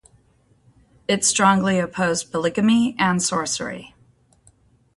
It 1.07 1.23
strongly 1.23 1.77
opposed 1.77 2.31
polygamy 2.31 2.95
and 2.97 3.21
sorcery. 3.21 3.93